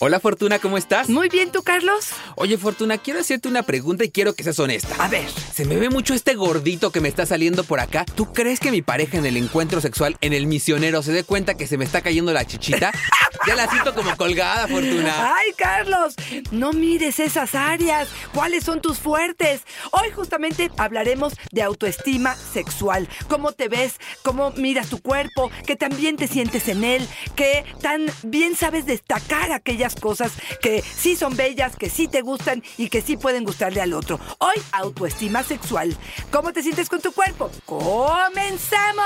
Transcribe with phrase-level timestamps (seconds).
[0.00, 1.08] Hola Fortuna, ¿cómo estás?
[1.08, 2.10] Muy bien, ¿tú, Carlos?
[2.36, 4.94] Oye Fortuna, quiero hacerte una pregunta y quiero que seas honesta.
[5.02, 5.28] A ver.
[5.52, 8.04] Se me ve mucho este gordito que me está saliendo por acá.
[8.14, 11.54] ¿Tú crees que mi pareja en el encuentro sexual, en el misionero, se dé cuenta
[11.56, 12.92] que se me está cayendo la chichita?
[13.48, 15.34] ya la siento como colgada, Fortuna.
[15.34, 16.14] Ay, Carlos,
[16.52, 18.08] no mires esas áreas.
[18.32, 19.62] ¿Cuáles son tus fuertes?
[19.90, 23.08] Hoy justamente hablaremos de autoestima sexual.
[23.28, 23.96] ¿Cómo te ves?
[24.22, 25.50] ¿Cómo miras tu cuerpo?
[25.66, 27.08] ¿Qué tan bien te sientes en él?
[27.34, 29.50] ¿Qué tan bien sabes destacar
[29.88, 33.80] aquellas cosas que sí son bellas, que sí te gustan y que sí pueden gustarle
[33.80, 34.20] al otro?
[34.38, 35.96] Hoy, autoestima sexual.
[36.30, 37.50] ¿Cómo te sientes con tu cuerpo?
[37.64, 38.98] ¡Comenzamos!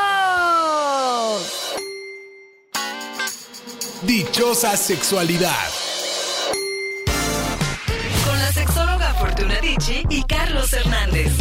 [4.03, 5.69] Dichosa sexualidad.
[8.25, 11.33] Con la sexóloga Fortuna Dicci y Carlos Hernández.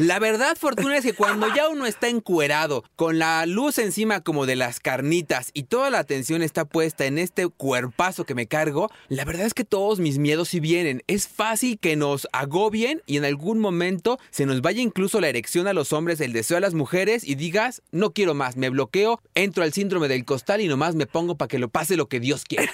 [0.00, 4.46] La verdad, Fortuna, es que cuando ya uno está encuerado, con la luz encima como
[4.46, 8.90] de las carnitas y toda la atención está puesta en este cuerpazo que me cargo,
[9.08, 11.02] la verdad es que todos mis miedos sí vienen.
[11.06, 15.66] Es fácil que nos agobien y en algún momento se nos vaya incluso la erección
[15.66, 19.20] a los hombres, el deseo a las mujeres y digas, no quiero más, me bloqueo,
[19.34, 22.20] entro al síndrome del costal y nomás me pongo para que lo pase lo que
[22.20, 22.72] Dios quiera.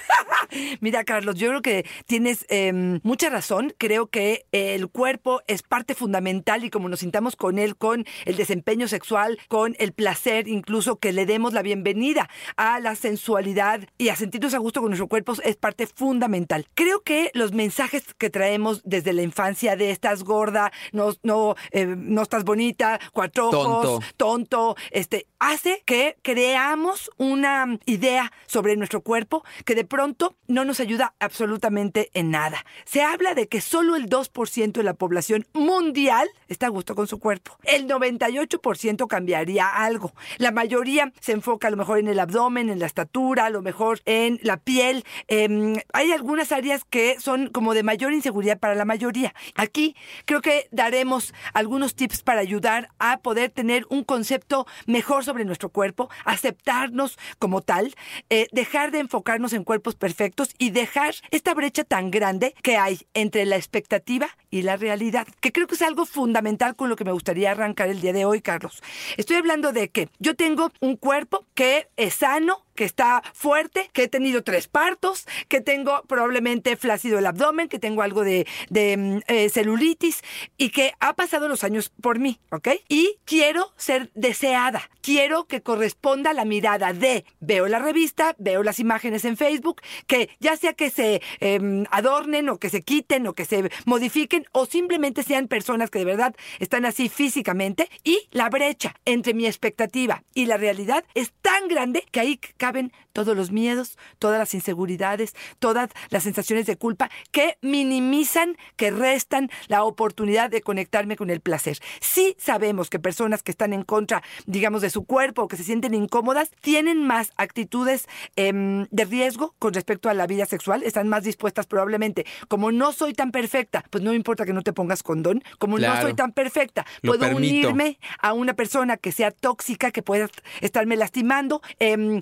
[0.81, 3.73] Mira, Carlos, yo creo que tienes eh, mucha razón.
[3.77, 8.35] Creo que el cuerpo es parte fundamental y como nos sintamos con él, con el
[8.35, 14.09] desempeño sexual, con el placer, incluso que le demos la bienvenida a la sensualidad y
[14.09, 16.67] a sentirnos a gusto con nuestro cuerpo es parte fundamental.
[16.73, 21.85] Creo que los mensajes que traemos desde la infancia de estás gorda, no, no, eh,
[21.85, 24.05] no estás bonita, cuatro ojos, Tonto.
[24.17, 30.79] tonto, este, hace que creamos una idea sobre nuestro cuerpo que de pronto no nos
[30.79, 32.65] ayuda absolutamente en nada.
[32.85, 37.07] Se habla de que solo el 2% de la población mundial está a gusto con
[37.07, 37.57] su cuerpo.
[37.63, 40.13] El 98% cambiaría algo.
[40.37, 43.61] La mayoría se enfoca a lo mejor en el abdomen, en la estatura, a lo
[43.61, 45.03] mejor en la piel.
[45.27, 49.33] Em, hay algunas áreas que son como de mayor inseguridad para la mayoría.
[49.55, 49.95] Aquí
[50.25, 55.69] creo que daremos algunos tips para ayudar a poder tener un concepto mejor sobre nuestro
[55.69, 57.93] cuerpo, aceptarnos como tal,
[58.29, 60.26] eh, dejar de enfocarnos en cuerpos perfectos
[60.57, 65.51] y dejar esta brecha tan grande que hay entre la expectativa y la realidad, que
[65.51, 68.41] creo que es algo fundamental con lo que me gustaría arrancar el día de hoy,
[68.41, 68.81] Carlos.
[69.17, 74.03] Estoy hablando de que yo tengo un cuerpo que es sano, que está fuerte, que
[74.03, 78.95] he tenido tres partos, que tengo probablemente flácido el abdomen, que tengo algo de, de,
[78.95, 80.21] mm, eh, celulitis
[80.57, 82.69] y que ha pasado los años por mí, ¿ok?
[82.87, 88.79] Y quiero ser deseada, quiero que corresponda la mirada de veo la revista, veo las
[88.79, 93.33] imágenes en Facebook, que ya sea que se em, adornen o que se quiten o
[93.33, 98.49] que se modifiquen o simplemente sean personas que de verdad están así físicamente y la
[98.49, 103.49] brecha entre mi expectativa y la realidad es tan grande que ahí caben todos los
[103.49, 110.49] miedos, todas las inseguridades, todas las sensaciones de culpa que minimizan, que restan la oportunidad
[110.49, 111.77] de conectarme con el placer.
[112.01, 115.63] Sí sabemos que personas que están en contra, digamos, de su cuerpo o que se
[115.63, 118.05] sienten incómodas, tienen más actitudes
[118.35, 122.25] em, de riesgo con respecto a la vida sexual, están más dispuestas probablemente.
[122.49, 126.01] Como no soy tan perfecta, pues no importa que no te pongas condón, como no
[126.01, 127.69] soy tan perfecta, Lo puedo permito.
[127.69, 130.27] unirme a una persona que sea tóxica, que pueda
[130.59, 131.61] estarme lastimando.
[131.79, 132.19] em,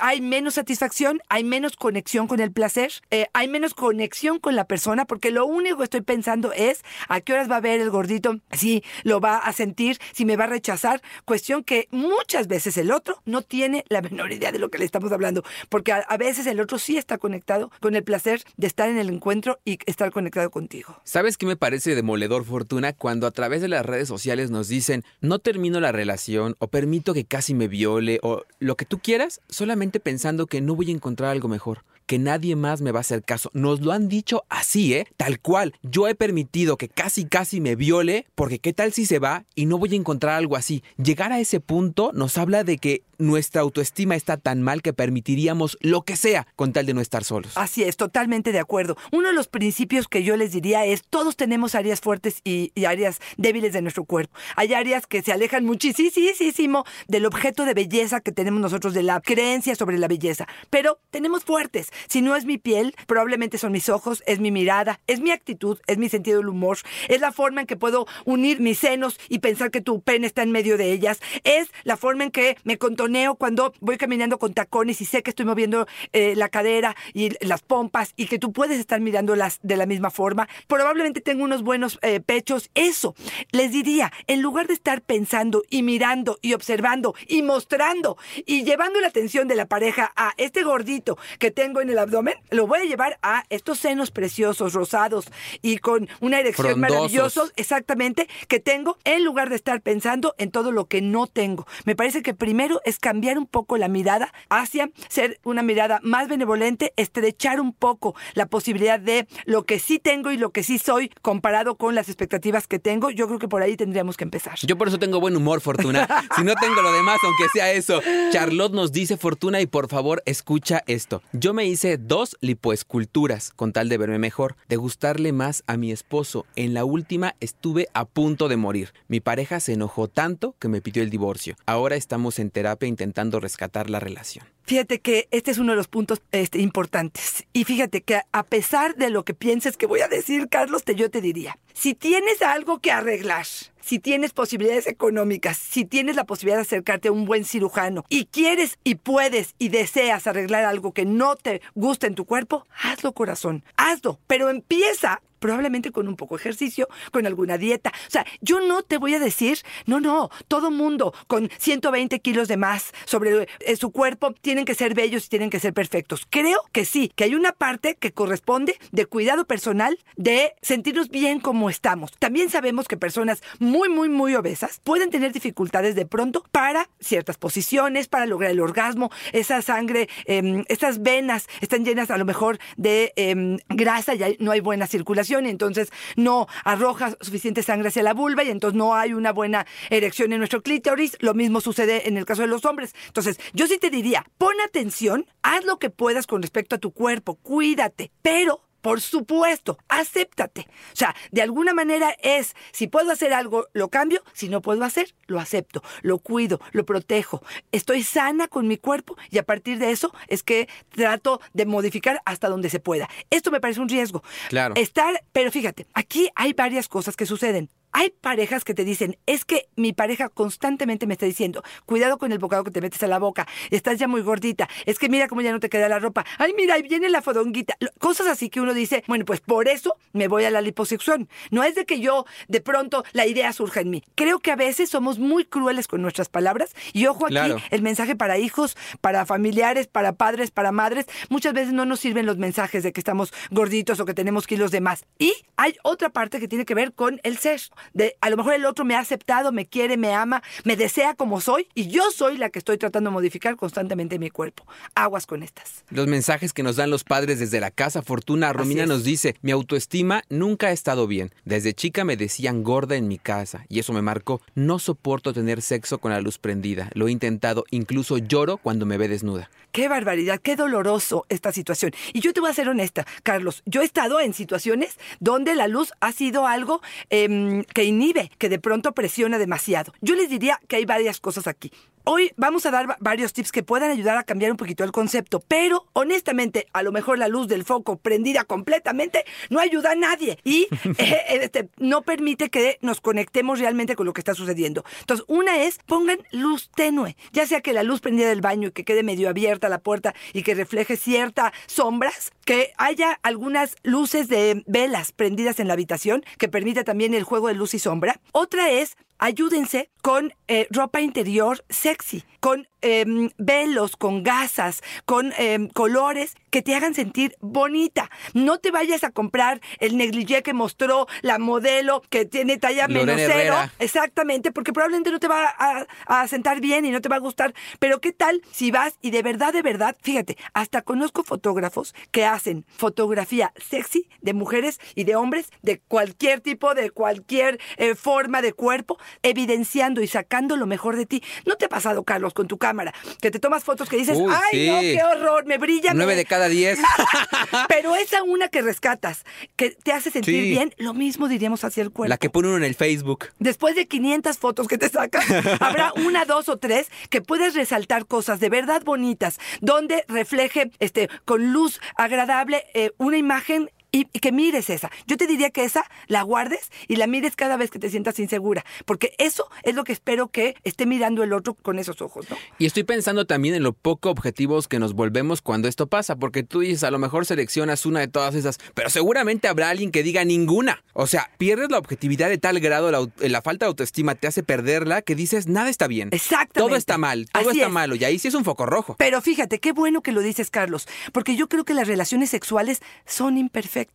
[0.00, 4.66] hay menos satisfacción, hay menos conexión con el placer, eh, hay menos conexión con la
[4.66, 7.90] persona, porque lo único que estoy pensando es a qué horas va a ver el
[7.90, 11.02] gordito, si lo va a sentir, si me va a rechazar.
[11.24, 14.84] Cuestión que muchas veces el otro no tiene la menor idea de lo que le
[14.84, 18.88] estamos hablando, porque a, veces el otro sí está conectado con el placer de estar
[18.88, 21.00] en el encuentro y estar conectado contigo.
[21.04, 22.92] ¿Sabes qué me parece demoledor, Fortuna?
[22.94, 27.14] Cuando a través de las redes sociales nos dicen, no termino la relación, o permito
[27.14, 30.94] que casi me viole, o lo que tú quieras, solamente pensando que no voy a
[30.94, 33.50] encontrar algo mejor, que nadie más me va a hacer caso.
[33.52, 35.06] Nos lo han dicho así, ¿eh?
[35.16, 35.74] Tal cual.
[35.82, 39.66] Yo he permitido que casi casi me viole porque qué tal si se va y
[39.66, 40.82] no voy a encontrar algo así.
[40.96, 45.78] Llegar a ese punto nos habla de que nuestra autoestima está tan mal que permitiríamos
[45.80, 47.52] lo que sea con tal de no estar solos.
[47.56, 48.96] Así es, totalmente de acuerdo.
[49.10, 52.84] Uno de los principios que yo les diría es, todos tenemos áreas fuertes y, y
[52.84, 54.36] áreas débiles de nuestro cuerpo.
[54.54, 59.20] Hay áreas que se alejan muchísimo del objeto de belleza que tenemos nosotros, de la
[59.20, 60.46] creencia sobre la belleza.
[60.70, 61.90] Pero tenemos fuertes.
[62.08, 65.78] Si no es mi piel, probablemente son mis ojos, es mi mirada, es mi actitud,
[65.86, 66.78] es mi sentido del humor,
[67.08, 70.42] es la forma en que puedo unir mis senos y pensar que tu pene está
[70.42, 74.54] en medio de ellas, es la forma en que me contoneo cuando voy caminando con
[74.54, 78.52] tacones y sé que estoy moviendo eh, la cadera y las pompas y que tú
[78.52, 80.48] puedes estar mirándolas de la misma forma.
[80.66, 82.70] Probablemente tengo unos buenos eh, pechos.
[82.74, 83.14] Eso,
[83.52, 89.00] les diría, en lugar de estar pensando y mirando y observando y mostrando y llevando
[89.00, 92.80] la atención de la pareja a este gordito que tengo en el abdomen, lo voy
[92.80, 95.26] a llevar a estos senos preciosos, rosados
[95.62, 96.96] y con una erección Frondosos.
[96.96, 101.66] maravillosa, exactamente, que tengo, en lugar de estar pensando en todo lo que no tengo.
[101.84, 106.28] Me parece que primero es cambiar un poco la mirada hacia ser una mirada más
[106.28, 110.78] benevolente, estrechar un poco la posibilidad de lo que sí tengo y lo que sí
[110.78, 113.10] soy comparado con las expectativas que tengo.
[113.10, 114.54] Yo creo que por ahí tendríamos que empezar.
[114.62, 116.06] Yo por eso tengo buen humor, Fortuna.
[116.36, 118.00] Si no tengo lo demás, aunque sea eso.
[118.30, 121.22] Charlotte nos dice, Fortuna, y por favor, escucha esto.
[121.32, 125.92] Yo me hice dos lipoesculturas con tal de verme mejor, de gustarle más a mi
[125.92, 126.46] esposo.
[126.56, 128.92] En la última estuve a punto de morir.
[129.08, 131.56] Mi pareja se enojó tanto que me pidió el divorcio.
[131.66, 134.46] Ahora estamos en terapia intentando rescatar la relación.
[134.64, 137.44] Fíjate que este es uno de los puntos este, importantes.
[137.52, 140.96] Y fíjate que a pesar de lo que pienses que voy a decir, Carlos, te,
[140.96, 143.46] yo te diría, si tienes algo que arreglar,
[143.86, 148.24] si tienes posibilidades económicas, si tienes la posibilidad de acercarte a un buen cirujano y
[148.24, 153.12] quieres y puedes y deseas arreglar algo que no te gusta en tu cuerpo, hazlo
[153.12, 157.92] corazón, hazlo, pero empieza probablemente con un poco de ejercicio, con alguna dieta.
[158.08, 162.48] O sea, yo no te voy a decir, no, no, todo mundo con 120 kilos
[162.48, 166.26] de más sobre eh, su cuerpo tienen que ser bellos y tienen que ser perfectos.
[166.28, 171.38] Creo que sí, que hay una parte que corresponde de cuidado personal, de sentirnos bien
[171.38, 172.10] como estamos.
[172.18, 177.38] También sabemos que personas muy, muy, muy obesas pueden tener dificultades de pronto para ciertas
[177.38, 182.58] posiciones, para lograr el orgasmo, esa sangre, eh, estas venas están llenas a lo mejor
[182.76, 188.02] de eh, grasa y no hay buena circulación y entonces no arroja suficiente sangre hacia
[188.02, 191.16] la vulva y entonces no hay una buena erección en nuestro clítoris.
[191.20, 192.94] Lo mismo sucede en el caso de los hombres.
[193.08, 196.92] Entonces, yo sí te diría, pon atención, haz lo que puedas con respecto a tu
[196.92, 200.60] cuerpo, cuídate, pero por supuesto, acéptate.
[200.92, 204.84] O sea, de alguna manera es, si puedo hacer algo, lo cambio, si no puedo
[204.84, 207.42] hacer, lo acepto, lo cuido, lo protejo.
[207.72, 212.22] Estoy sana con mi cuerpo y a partir de eso es que trato de modificar
[212.24, 213.08] hasta donde se pueda.
[213.28, 214.22] Esto me parece un riesgo.
[214.50, 214.76] Claro.
[214.76, 217.68] Estar, pero fíjate, aquí hay varias cosas que suceden.
[217.98, 222.30] Hay parejas que te dicen, es que mi pareja constantemente me está diciendo, cuidado con
[222.30, 225.28] el bocado que te metes a la boca, estás ya muy gordita, es que mira
[225.28, 228.50] cómo ya no te queda la ropa, ay mira, ahí viene la fodonguita, cosas así
[228.50, 231.30] que uno dice, bueno, pues por eso me voy a la liposucción.
[231.50, 234.02] No es de que yo de pronto la idea surja en mí.
[234.14, 237.56] Creo que a veces somos muy crueles con nuestras palabras y ojo aquí, Claro.
[237.70, 242.26] el mensaje para hijos, para familiares, para padres, para madres, muchas veces no nos sirven
[242.26, 245.06] los mensajes de que estamos gorditos o que tenemos kilos de más.
[245.18, 247.62] Y hay otra parte que tiene que ver con el ser.
[247.94, 251.14] De, a lo mejor el otro me ha aceptado, me quiere, me ama, me desea
[251.14, 254.66] como soy y yo soy la que estoy tratando de modificar constantemente mi cuerpo.
[254.94, 255.84] Aguas con estas.
[255.90, 259.52] Los mensajes que nos dan los padres desde la casa, Fortuna Romina nos dice, mi
[259.52, 261.32] autoestima nunca ha estado bien.
[261.44, 264.40] Desde chica me decían gorda en mi casa y eso me marcó.
[264.54, 266.90] No soporto tener sexo con la luz prendida.
[266.94, 269.50] Lo he intentado, incluso lloro cuando me ve desnuda.
[269.76, 271.92] Qué barbaridad, qué doloroso esta situación.
[272.14, 273.62] Y yo te voy a ser honesta, Carlos.
[273.66, 278.48] Yo he estado en situaciones donde la luz ha sido algo em, que inhibe, que
[278.48, 279.92] de pronto presiona demasiado.
[280.00, 281.70] Yo les diría que hay varias cosas aquí.
[282.08, 284.92] Hoy vamos a dar va- varios tips que puedan ayudar a cambiar un poquito el
[284.92, 289.94] concepto, pero honestamente, a lo mejor la luz del foco prendida completamente no ayuda a
[289.96, 294.84] nadie y eh, este, no permite que nos conectemos realmente con lo que está sucediendo.
[295.00, 298.70] Entonces, una es pongan luz tenue, ya sea que la luz prendida del baño y
[298.70, 304.28] que quede medio abierta la puerta y que refleje ciertas sombras, que haya algunas luces
[304.28, 308.20] de velas prendidas en la habitación que permita también el juego de luz y sombra.
[308.30, 315.68] Otra es ayúdense con eh, ropa interior sexy, con em, velos, con gasas, con em,
[315.68, 318.08] colores que te hagan sentir bonita.
[318.32, 323.16] No te vayas a comprar el negligé que mostró la modelo que tiene talla menos
[323.16, 323.56] cero.
[323.80, 327.20] Exactamente, porque probablemente no te va a, a sentar bien y no te va a
[327.20, 327.52] gustar.
[327.80, 332.24] Pero ¿qué tal si vas y de verdad, de verdad, fíjate, hasta conozco fotógrafos que
[332.24, 338.40] hacen fotografía sexy de mujeres y de hombres de cualquier tipo, de cualquier eh, forma
[338.40, 341.22] de cuerpo, evidenciando y sacando lo mejor de ti.
[341.44, 342.94] ¿No te ha pasado, Carlos, con tu cámara?
[343.20, 345.92] Que te tomas fotos que dices, Uy, ay, no, qué horror, me brilla.
[345.92, 345.98] me-".
[345.98, 346.78] Nueve de cada diez.
[347.68, 349.24] Pero esa una que rescatas,
[349.56, 350.50] que te hace sentir Sí.
[350.50, 352.08] bien, lo mismo diríamos hacia el cuerpo.
[352.10, 353.26] La que pone uno en el Facebook.
[353.38, 355.24] Después de 500 fotos que te sacas,
[355.60, 361.08] habrá una, dos o tres que puedes resaltar cosas de verdad bonitas, donde refleje este,
[361.24, 363.70] con luz agradable eh, una imagen
[364.12, 364.90] y, que mires esa.
[365.06, 368.18] Yo te diría que esa la guardes y la mires cada vez que te sientas
[368.18, 372.28] insegura, porque eso es lo que espero que esté mirando el otro con esos ojos,
[372.30, 372.36] ¿no?
[372.58, 376.42] Y estoy pensando también en lo poco objetivos que nos volvemos cuando esto pasa, porque
[376.42, 380.02] tú dices, a lo mejor seleccionas una de todas esas, pero seguramente habrá alguien que
[380.02, 380.82] diga ninguna.
[380.92, 384.42] O sea, pierdes la objetividad de tal grado, la, la falta de autoestima te hace
[384.42, 386.08] perderla, que dices, nada está bien.
[386.12, 386.60] Exactamente.
[386.60, 387.72] Todo está mal, todo Así está es.
[387.72, 388.96] malo, y ahí sí es un foco rojo.
[388.98, 392.80] Pero fíjate, qué bueno que lo dices, Carlos, porque yo creo que las relaciones sexuales
[393.04, 393.85] son imperfectas.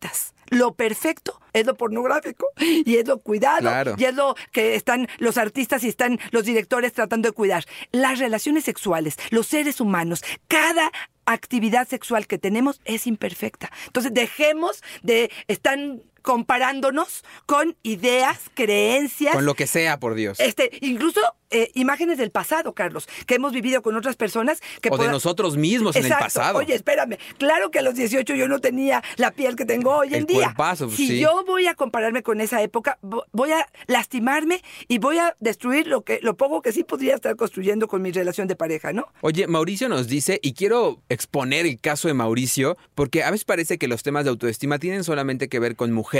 [0.50, 3.94] Lo perfecto es lo pornográfico y es lo cuidado Claro.
[3.96, 7.64] y es lo que están los artistas y están los directores tratando de cuidar.
[7.90, 10.90] Las relaciones sexuales, los seres humanos, cada
[11.24, 13.70] actividad sexual que tenemos es imperfecta.
[13.86, 15.78] Entonces dejemos de estar
[16.22, 20.38] comparándonos con ideas, creencias, Con lo que sea, por Dios.
[20.40, 24.96] este, incluso eh, imágenes del pasado, Carlos, que hemos vivido con otras personas que o
[24.96, 26.58] de nosotros mismos en el pasado.
[26.58, 27.18] Oye, espérame.
[27.36, 30.44] Claro que a los 18 yo no tenía la piel que tengo hoy en día.
[30.44, 31.18] cuerpazo, si sí.
[31.20, 35.86] yo voy a compararme con esa época, vo- voy a lastimarme y voy a destruir
[35.86, 39.06] lo que lo poco que sí podría estar construyendo con mi relación de pareja, ¿no?
[39.20, 43.76] Oye, Mauricio nos dice, y quiero exponer el caso de Mauricio, porque a veces parece
[43.76, 46.11] que los temas de autoestima tienen solamente que ver con mujeres,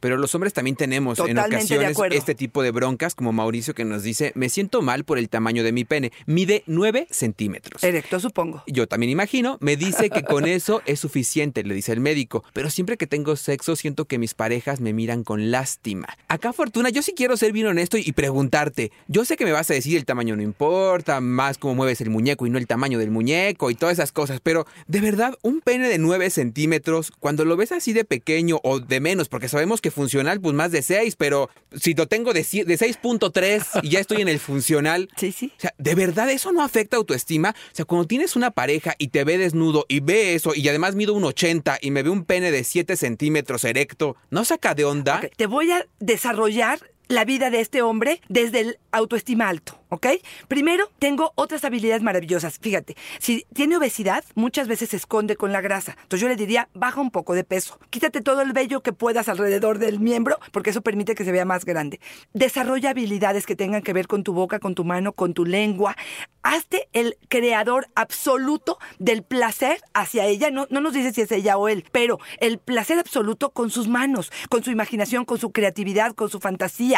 [0.00, 3.84] pero los hombres también tenemos en Totalmente ocasiones este tipo de broncas, como Mauricio que
[3.84, 7.82] nos dice, me siento mal por el tamaño de mi pene, mide 9 centímetros.
[7.82, 8.62] Erecto, supongo.
[8.66, 12.70] Yo también imagino, me dice que con eso es suficiente, le dice el médico, pero
[12.70, 16.08] siempre que tengo sexo siento que mis parejas me miran con lástima.
[16.28, 19.70] Acá, Fortuna, yo sí quiero ser bien honesto y preguntarte, yo sé que me vas
[19.70, 22.98] a decir el tamaño no importa, más cómo mueves el muñeco y no el tamaño
[22.98, 27.44] del muñeco y todas esas cosas, pero de verdad, un pene de 9 centímetros, cuando
[27.44, 30.82] lo ves así de pequeño o de menos, porque sabemos que funcional, pues más de
[30.82, 35.32] 6, pero si lo tengo de, de 6.3 y ya estoy en el funcional, Sí,
[35.32, 35.50] sí.
[35.56, 37.54] o sea, ¿de verdad eso no afecta autoestima?
[37.72, 40.96] O sea, cuando tienes una pareja y te ve desnudo y ve eso y además
[40.96, 44.84] mido un 80 y me ve un pene de 7 centímetros erecto, ¿no saca de
[44.84, 45.22] onda?
[45.34, 50.06] Te voy a desarrollar la vida de este hombre desde el autoestima alto, ¿ok?
[50.48, 52.58] Primero, tengo otras habilidades maravillosas.
[52.58, 55.92] Fíjate, si tiene obesidad, muchas veces se esconde con la grasa.
[56.02, 57.78] Entonces yo le diría, baja un poco de peso.
[57.90, 61.44] Quítate todo el vello que puedas alrededor del miembro, porque eso permite que se vea
[61.44, 62.00] más grande.
[62.32, 65.96] Desarrolla habilidades que tengan que ver con tu boca, con tu mano, con tu lengua.
[66.42, 70.50] Hazte el creador absoluto del placer hacia ella.
[70.50, 73.88] No, no nos dice si es ella o él, pero el placer absoluto con sus
[73.88, 76.91] manos, con su imaginación, con su creatividad, con su fantasía.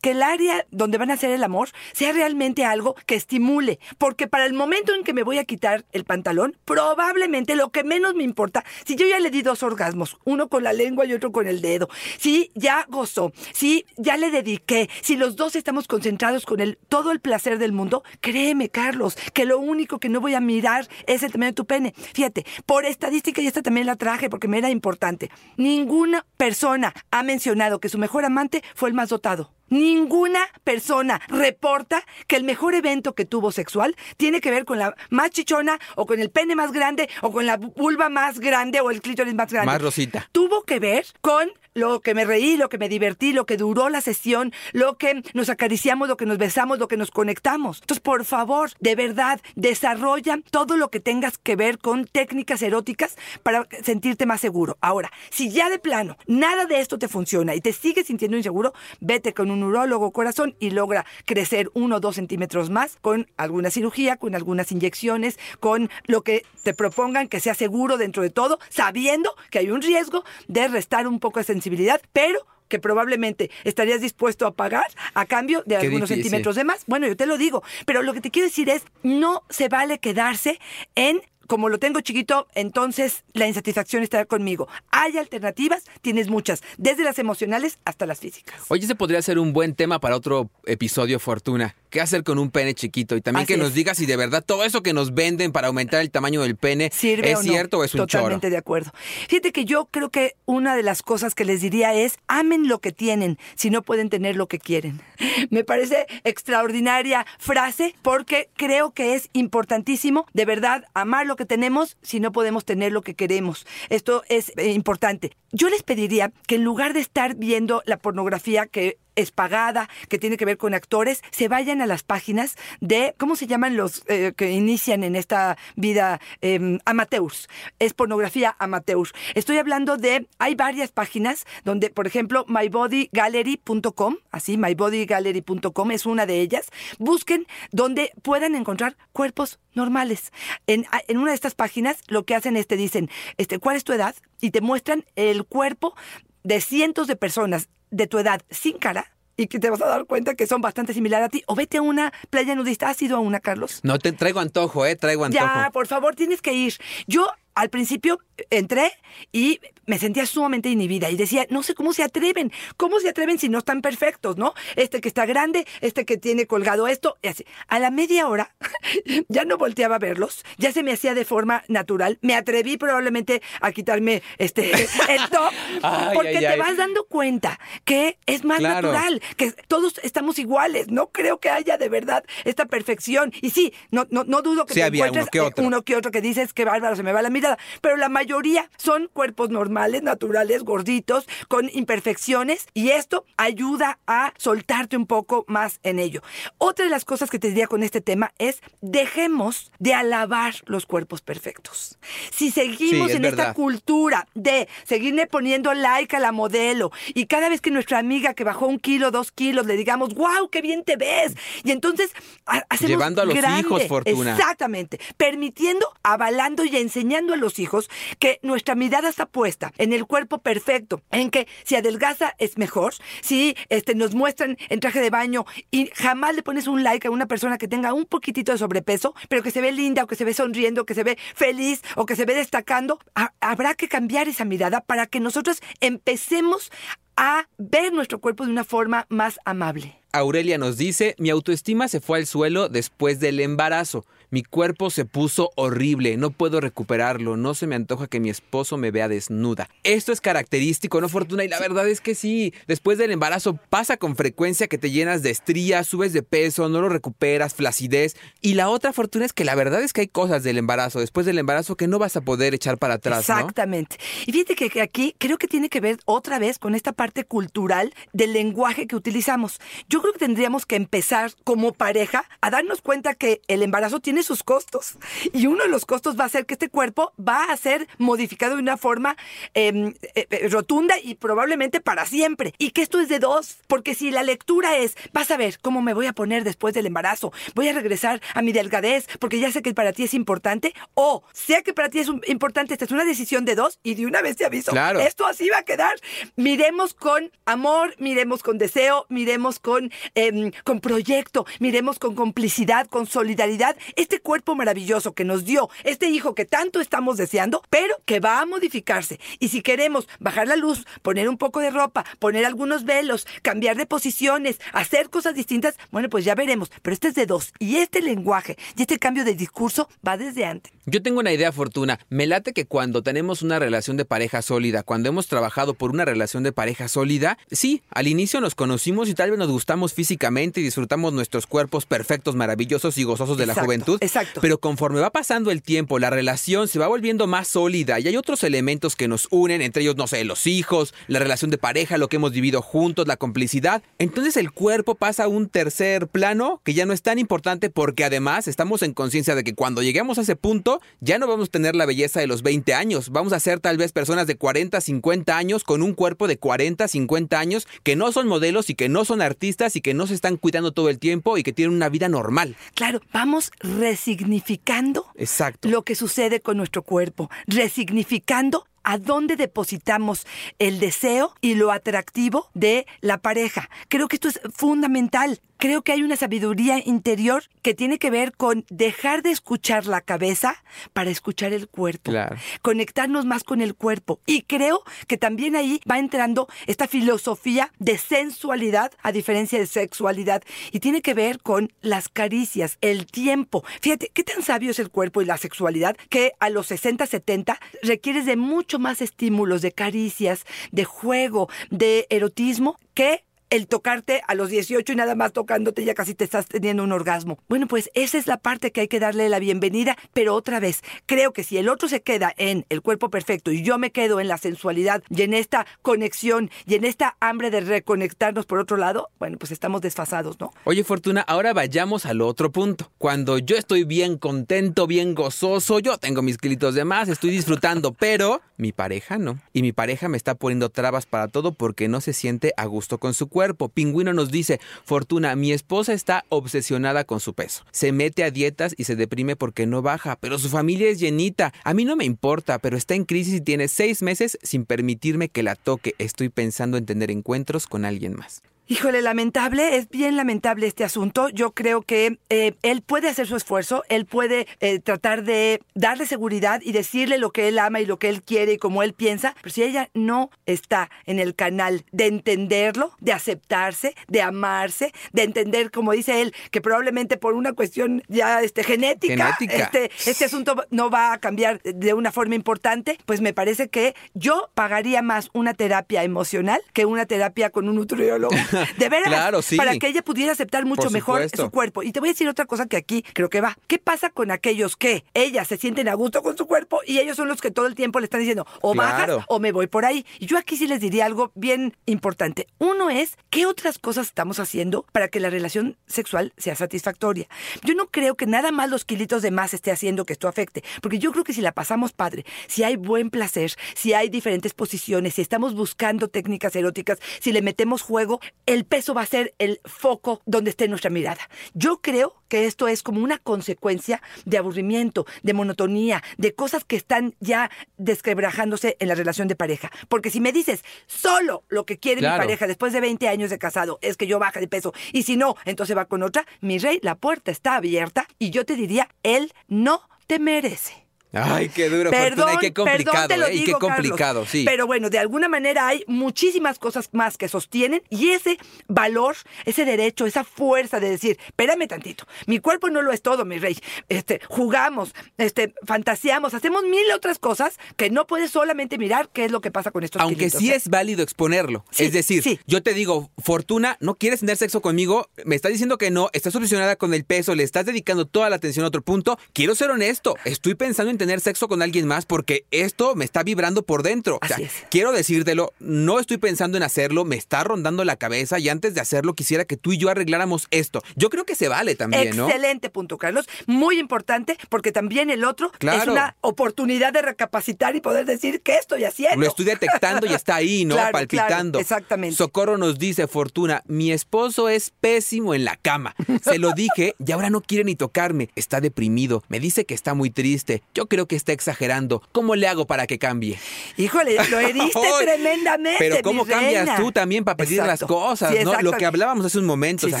[0.00, 3.78] Que el área donde van a hacer el amor sea realmente algo que estimule.
[3.98, 7.84] Porque para el momento en que me voy a quitar el pantalón, probablemente lo que
[7.84, 11.12] menos me importa, si yo ya le di dos orgasmos, uno con la lengua y
[11.12, 15.88] otro con el dedo, si ya gozó, si ya le dediqué, si los dos estamos
[15.88, 20.34] concentrados con todo el placer del mundo, créeme, Carlos, que lo único que no voy
[20.34, 21.94] a mirar es el tamaño de tu pene.
[21.96, 27.22] Fíjate, por estadística, y esta también la traje porque me era importante, ninguna persona ha
[27.22, 29.33] mencionado que su mejor amante fue el más dotado.
[29.68, 34.94] Ninguna persona reporta que el mejor evento que tuvo sexual tiene que ver con la
[35.10, 38.90] más chichona o con el pene más grande o con la vulva más grande o
[38.90, 39.72] el clítoris más grande.
[39.72, 40.28] Más rosita.
[40.32, 43.88] Tuvo que ver con lo que me reí, lo que me divertí, lo que duró
[43.88, 47.80] la sesión, lo que nos acariciamos, lo que nos besamos, lo que nos conectamos.
[47.80, 53.16] Entonces, por favor, de verdad, desarrolla todo lo que tengas que ver con técnicas eróticas
[53.42, 54.78] para sentirte más seguro.
[54.80, 58.72] Ahora, si ya de plano nada de esto te funciona y te sigues sintiendo inseguro,
[59.00, 63.70] vete con un urólogo corazón y logra crecer uno o dos centímetros más con alguna
[63.70, 68.60] cirugía, con algunas inyecciones, con lo que te propongan que sea seguro dentro de todo,
[68.68, 74.00] sabiendo que hay un riesgo de restar un poco de sensibilidad, pero que probablemente estarías
[74.00, 76.24] dispuesto a pagar a cambio de Qué algunos difícil.
[76.24, 76.84] centímetros de más.
[76.86, 79.98] Bueno, yo te lo digo, pero lo que te quiero decir es, no se vale
[79.98, 80.58] quedarse
[80.94, 84.66] en como lo tengo chiquito, entonces la insatisfacción estará conmigo.
[84.90, 88.62] Hay alternativas, tienes muchas, desde las emocionales hasta las físicas.
[88.68, 91.74] Oye, ese podría ser un buen tema para otro episodio, Fortuna.
[91.94, 93.14] ¿Qué hacer con un pene chiquito?
[93.14, 93.74] Y también Así que nos es.
[93.74, 96.90] digas si de verdad todo eso que nos venden para aumentar el tamaño del pene
[96.92, 97.48] ¿Sirve es o no?
[97.48, 98.50] cierto o es un Totalmente choro.
[98.50, 98.90] de acuerdo.
[99.28, 102.80] Fíjate que yo creo que una de las cosas que les diría es amen lo
[102.80, 105.00] que tienen si no pueden tener lo que quieren.
[105.50, 111.96] Me parece extraordinaria frase porque creo que es importantísimo de verdad amar lo que tenemos
[112.02, 113.68] si no podemos tener lo que queremos.
[113.88, 115.36] Esto es eh, importante.
[115.52, 120.18] Yo les pediría que en lugar de estar viendo la pornografía que es pagada, que
[120.18, 124.04] tiene que ver con actores, se vayan a las páginas de, ¿cómo se llaman los
[124.08, 127.48] eh, que inician en esta vida eh, amateurs?
[127.78, 129.08] Es pornografía amateur.
[129.34, 136.40] Estoy hablando de, hay varias páginas donde, por ejemplo, mybodygallery.com, así, mybodygallery.com es una de
[136.40, 136.70] ellas.
[136.98, 140.32] Busquen donde puedan encontrar cuerpos normales.
[140.66, 143.84] En, en una de estas páginas lo que hacen es te dicen, este, ¿cuál es
[143.84, 144.14] tu edad?
[144.40, 145.94] Y te muestran el cuerpo
[146.42, 150.04] de cientos de personas de tu edad sin cara y que te vas a dar
[150.06, 151.42] cuenta que son bastante similares a ti.
[151.46, 152.88] O vete a una playa nudista.
[152.88, 153.80] ¿Has ido a una, Carlos?
[153.82, 154.96] No, te traigo antojo, ¿eh?
[154.96, 155.44] Traigo antojo.
[155.44, 156.74] Ya, por favor, tienes que ir.
[157.06, 158.18] Yo al principio
[158.50, 158.92] entré
[159.32, 163.38] y me sentía sumamente inhibida y decía, no sé cómo se atreven, cómo se atreven
[163.38, 164.54] si no están perfectos, ¿no?
[164.76, 167.44] Este que está grande, este que tiene colgado esto, y así.
[167.68, 168.54] A la media hora
[169.28, 173.42] ya no volteaba a verlos, ya se me hacía de forma natural, me atreví probablemente
[173.60, 174.70] a quitarme este
[175.08, 176.58] el top, Ay, porque ay, te ay.
[176.58, 178.90] vas dando cuenta que es más Claro.
[178.92, 183.32] natural, que todos estamos iguales, no creo que haya de verdad esta perfección.
[183.42, 185.64] Y sí, no, no, no dudo que Sí te había encuentres uno que otro.
[185.64, 187.58] uno que otro que dices que bárbaro, se me va la mirada.
[187.80, 194.96] Pero la mayoría son cuerpos normales, naturales, gorditos, con imperfecciones, y esto ayuda a soltarte
[194.96, 196.22] un poco más en ello.
[196.58, 200.86] Otra de las cosas que te diría con este tema es dejemos de alabar los
[200.86, 201.98] cuerpos perfectos.
[202.32, 203.40] Si seguimos Sí, es en verdad.
[203.48, 208.34] esta cultura de seguirle poniendo like a la modelo y cada vez que nuestra amiga
[208.34, 211.34] que bajó un kilo, dos kilos, le digamos, wow, qué bien te ves.
[211.64, 212.12] Y entonces
[212.46, 213.60] ha- hacemos Llevando a los grande.
[213.60, 214.32] hijos, Fortuna.
[214.32, 214.98] Exactamente.
[215.16, 220.38] Permitiendo, avalando y enseñando a los hijos que nuestra mirada está puesta en el cuerpo
[220.38, 225.44] perfecto, en que si adelgaza es mejor, si este, nos muestran en traje de baño
[225.70, 229.14] y jamás le pones un like a una persona que tenga un poquitito de sobrepeso,
[229.28, 231.82] pero que se ve linda o que se ve sonriendo, o que se ve feliz
[231.96, 236.70] o que se ve destacando, ha- habrá que cambiar esa mirada para que nosotros empecemos
[237.16, 239.96] a ver nuestro cuerpo de una forma más amable.
[240.12, 244.04] Aurelia nos dice, mi autoestima se fue al suelo después del embarazo.
[244.34, 248.76] Mi cuerpo se puso horrible, no puedo recuperarlo, no se me antoja que mi esposo
[248.76, 249.70] me vea desnuda.
[249.84, 251.44] Esto es característico, ¿no, Fortuna?
[251.44, 255.22] Y la verdad es que sí, después del embarazo pasa con frecuencia que te llenas
[255.22, 258.16] de estrías, subes de peso, no lo recuperas, flacidez.
[258.40, 261.26] Y la otra Fortuna es que la verdad es que hay cosas del embarazo, después
[261.26, 263.36] del embarazo, que no vas a poder echar para atrás, ¿no?
[263.36, 263.98] Exactamente.
[264.26, 267.22] Y fíjate que que aquí creo que tiene que ver otra vez con esta parte
[267.22, 269.60] cultural del lenguaje que utilizamos.
[269.88, 274.23] Yo creo que tendríamos que empezar como pareja a darnos cuenta que el embarazo tiene
[274.24, 274.96] sus costos.
[275.32, 278.56] Y uno de los costos va a ser que este cuerpo va a ser modificado
[278.56, 279.16] de una forma
[279.54, 282.54] eh, eh, eh, rotunda y probablemente para siempre.
[282.58, 283.58] Y que esto es de dos.
[283.68, 286.86] Porque si la lectura es, vas a ver cómo me voy a poner después del
[286.86, 290.74] embarazo, voy a regresar a mi delgadez porque ya sé que para ti es importante,
[290.94, 294.06] o sea que para ti es importante, esta es una decisión de dos y de
[294.06, 295.00] una vez te aviso, Claro.
[295.00, 295.94] esto así va a quedar.
[296.36, 303.06] Miremos con amor, miremos con deseo, miremos con, em, con proyecto, miremos con complicidad, con
[303.06, 308.20] solidaridad, este cuerpo maravilloso que nos dio este hijo que tanto estamos deseando, pero que
[308.20, 309.20] va a modificarse.
[309.38, 313.76] Y si queremos bajar la luz, poner un poco de ropa, poner algunos velos, cambiar
[313.76, 316.70] de posiciones, hacer cosas distintas, bueno, pues ya veremos.
[316.82, 317.52] Pero este es de dos.
[317.58, 320.72] Y este lenguaje y este cambio de discurso va desde antes.
[320.86, 321.98] Yo tengo una idea, Fortuna.
[322.10, 326.04] Me late que cuando tenemos una relación de pareja sólida, cuando hemos trabajado por una
[326.04, 330.60] relación de pareja sólida, sí, al inicio nos conocimos y tal vez nos gustamos físicamente
[330.60, 334.40] y disfrutamos nuestros cuerpos perfectos, maravillosos y gozosos de la Exacto, exacto.
[334.40, 338.16] Pero conforme va pasando el tiempo, la relación se va volviendo más sólida y hay
[338.16, 341.98] otros elementos que nos unen, entre ellos, no sé, los hijos, la relación de pareja,
[341.98, 343.82] lo que hemos vivido juntos, la complicidad.
[343.98, 348.04] Entonces el cuerpo pasa a un tercer plano que ya no es tan importante porque
[348.04, 351.52] además estamos en conciencia de que cuando lleguemos a ese punto ya no vamos a
[351.52, 354.80] tener la belleza de los 20 años, vamos a ser tal vez personas de 40,
[354.80, 358.88] 50 años con un cuerpo de 40, 50 años que no son modelos y que
[358.88, 361.74] no son artistas y que no se están cuidando todo el tiempo y que tienen
[361.74, 362.56] una vida normal.
[362.74, 363.50] Claro, vamos
[363.84, 365.68] resignificando Exacto.
[365.68, 370.26] lo que sucede con nuestro cuerpo, resignificando a dónde depositamos
[370.58, 373.68] el deseo y lo atractivo de la pareja.
[373.88, 375.40] Creo que esto es fundamental.
[375.64, 380.02] Creo que hay una sabiduría interior que tiene que ver con dejar de escuchar la
[380.02, 382.10] cabeza para escuchar el cuerpo.
[382.10, 382.36] Claro.
[382.60, 384.20] Conectarnos más con el cuerpo.
[384.26, 390.42] Y creo que también ahí va entrando esta filosofía de sensualidad a diferencia de sexualidad.
[390.70, 393.64] Y tiene que ver con las caricias, el tiempo.
[393.80, 397.58] Fíjate, ¿qué tan sabio es el cuerpo y la sexualidad que a los 60, 70
[397.82, 403.24] requieres de mucho más estímulos, de caricias, de juego, de erotismo que
[403.54, 406.90] el tocarte a los 18 y nada más tocándote ya casi te estás teniendo un
[406.90, 407.38] orgasmo.
[407.48, 410.82] Bueno, pues esa es la parte que hay que darle la bienvenida, pero otra vez,
[411.06, 414.18] creo que si el otro se queda en el cuerpo perfecto y yo me quedo
[414.18, 418.76] en la sensualidad y en esta conexión y en esta hambre de reconectarnos por otro
[418.76, 420.50] lado, bueno, pues estamos desfasados, ¿no?
[420.64, 422.90] Oye, Fortuna, ahora vayamos al otro punto.
[422.98, 427.92] Cuando yo estoy bien contento, bien gozoso, yo tengo mis kilitos de más, estoy disfrutando,
[427.98, 429.38] pero mi pareja no.
[429.52, 432.98] Y mi pareja me está poniendo trabas para todo porque no se siente a gusto
[432.98, 433.43] con su cuerpo.
[433.74, 437.64] Pingüino nos dice, Fortuna, mi esposa está obsesionada con su peso.
[437.70, 441.52] Se mete a dietas y se deprime porque no baja, pero su familia es llenita.
[441.64, 445.28] A mí no me importa, pero está en crisis y tiene seis meses sin permitirme
[445.28, 445.94] que la toque.
[445.98, 448.42] Estoy pensando en tener encuentros con alguien más.
[448.66, 451.28] Híjole, lamentable, es bien lamentable este asunto.
[451.28, 456.06] Yo creo que eh, él puede hacer su esfuerzo, él puede eh, tratar de darle
[456.06, 458.94] seguridad y decirle lo que él ama y lo que él quiere y como él
[458.94, 464.94] piensa, pero si ella no está en el canal de entenderlo, de aceptarse, de amarse,
[465.12, 469.64] de entender, como dice él, que probablemente por una cuestión ya este, genética, Genética.
[469.64, 473.94] Este, este asunto no va a cambiar de una forma importante, pues me parece que
[474.14, 478.34] yo pagaría más una terapia emocional que una terapia con un nutriólogo.
[478.78, 479.56] De veras, Claro, sí.
[479.56, 481.82] para que ella pudiera aceptar mucho mejor su cuerpo.
[481.82, 483.56] Y te voy a decir otra cosa que aquí creo que va.
[483.66, 487.16] ¿Qué pasa con aquellos que ellas se sienten a gusto con su cuerpo y ellos
[487.16, 489.16] son los que todo el tiempo le están diciendo o Claro.
[489.16, 490.04] bajas o me voy por ahí?
[490.18, 492.46] Y yo aquí sí les diría algo bien importante.
[492.58, 497.28] Uno es, ¿qué otras cosas estamos haciendo para que la relación sexual sea satisfactoria?
[497.62, 500.62] Yo no creo que nada más los kilitos de más esté haciendo que esto afecte,
[500.82, 504.54] porque yo creo que si la pasamos padre, si hay buen placer, si hay diferentes
[504.54, 509.34] posiciones, si estamos buscando técnicas eróticas, si le metemos juego, el peso va a ser
[509.38, 511.28] el foco donde esté nuestra mirada.
[511.54, 516.76] Yo creo que esto es como una consecuencia de aburrimiento, de monotonía, de cosas que
[516.76, 519.70] están ya desquebrajándose en la relación de pareja.
[519.88, 522.16] Porque si me dices solo lo que quiere Claro.
[522.16, 525.04] mi pareja después de 20 años de casado es que yo baje de peso y
[525.04, 528.56] si no, entonces va con otra, mi rey, la puerta está abierta y yo te
[528.56, 530.83] diría, él no te merece.
[531.14, 533.34] Ay, qué duro, Perdón, Fortuna, y qué complicado, perdón, te lo ¿eh?
[533.34, 533.76] Y qué digo, Carlos.
[533.76, 534.44] complicado, sí.
[534.44, 539.64] Pero bueno, de alguna manera hay muchísimas cosas más que sostienen y ese valor, ese
[539.64, 543.58] derecho, esa fuerza de decir, espérame tantito, mi cuerpo no lo es todo, mi rey.
[543.88, 549.30] Este, jugamos, este, fantaseamos, hacemos mil otras cosas que no puedes solamente mirar qué es
[549.30, 550.56] lo que pasa con estos Aunque kilitos, sí ¿eh?
[550.56, 551.64] es válido exponerlo.
[551.70, 552.40] Sí, es decir, sí.
[552.46, 556.34] yo te digo, Fortuna, no quieres tener sexo conmigo, me estás diciendo que no, estás
[556.34, 559.18] obsesionada con el peso, le estás dedicando toda la atención a otro punto.
[559.32, 563.22] Quiero ser honesto, estoy pensando en tener sexo con alguien más porque esto me está
[563.22, 564.18] vibrando por dentro.
[564.22, 564.52] O sea, Así es.
[564.70, 568.80] quiero decírtelo, no estoy pensando en hacerlo, me está rondando la cabeza y antes de
[568.80, 570.82] hacerlo quisiera que tú y yo arregláramos esto.
[570.96, 572.26] Yo creo que se vale también, ¿no?
[572.26, 573.28] Excelente punto, Carlos.
[573.46, 578.54] Muy importante porque también el otro es una oportunidad de recapacitar y poder decir qué
[578.56, 579.18] estoy haciendo.
[579.18, 580.76] Lo estoy detectando y está ahí, ¿no?
[580.76, 581.58] Claro, Palpitando.
[581.58, 582.16] claro, exactamente.
[582.16, 585.94] Socorro nos dice, Fortuna, mi esposo es pésimo en la cama.
[586.22, 588.30] Se lo dije y ahora no quiere ni tocarme.
[588.36, 589.22] Está deprimido.
[589.28, 590.62] Me dice que está muy triste.
[590.74, 592.02] Yo creo que está exagerando.
[592.12, 593.36] ¿Cómo le hago para que cambie?
[593.76, 595.76] Híjole, lo heriste tremendamente.
[595.78, 596.76] Pero mi ¿cómo cambias reina?
[596.76, 598.60] tú también para pedir las cosas, Sí, no?
[598.62, 600.00] Lo que hablábamos hace un momento, Sí, o sea,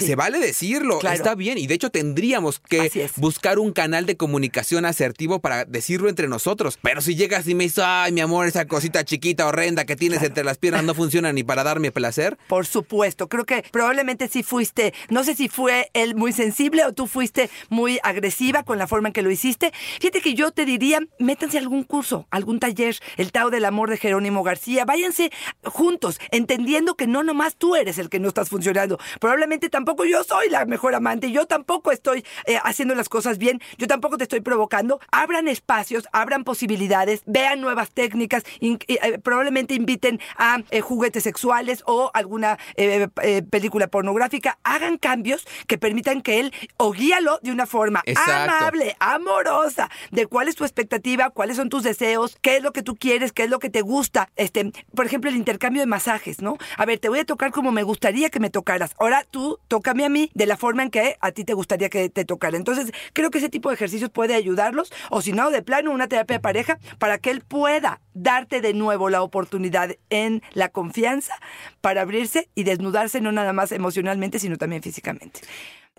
[0.00, 0.06] sí.
[0.06, 1.16] se vale decirlo, Claro.
[1.16, 1.58] está bien.
[1.58, 6.78] Y de hecho tendríamos que buscar un canal de comunicación asertivo para decirlo entre nosotros.
[6.82, 10.22] Pero si llegas y me dices, ay, mi amor, esa cosita chiquita, horrenda que tienes
[10.22, 12.38] entre las piernas no funciona ni para darme placer.
[12.48, 16.92] Por supuesto, creo que probablemente sí fuiste, no sé si fue él muy sensible o
[16.92, 19.72] tú fuiste muy agresiva con la forma en que lo hiciste.
[20.00, 20.83] Fíjate que yo te diría,
[21.18, 25.30] métanse a algún curso, algún taller, el Tao del Amor de Jerónimo García, váyanse
[25.64, 28.98] juntos, entendiendo que no nomás tú eres el que no estás funcionando.
[29.20, 33.60] Probablemente tampoco yo soy la mejor amante, yo tampoco estoy eh, haciendo las cosas bien,
[33.78, 35.00] yo tampoco te estoy provocando.
[35.10, 41.82] Abran espacios, abran posibilidades, vean nuevas técnicas, in- eh, probablemente inviten a eh, juguetes sexuales
[41.86, 47.52] o alguna eh, eh, película pornográfica, hagan cambios que permitan que él o guíalo de
[47.52, 48.54] una forma Exacto.
[48.64, 52.82] amable, amorosa, de cuál es tu expectativa, cuáles son tus deseos, qué es lo que
[52.82, 54.30] tú quieres, qué es lo que te gusta.
[54.36, 56.56] Este, por ejemplo, el intercambio de masajes, ¿no?
[56.76, 58.94] A ver, te voy a tocar como me gustaría que me tocaras.
[58.98, 62.08] Ahora tú tócame a mí de la forma en que a ti te gustaría que
[62.08, 62.56] te tocara.
[62.56, 66.08] Entonces, creo que ese tipo de ejercicios puede ayudarlos, o si no, de plano, una
[66.08, 71.34] terapia de pareja, para que él pueda darte de nuevo la oportunidad en la confianza
[71.80, 75.40] para abrirse y desnudarse no nada más emocionalmente, sino también físicamente.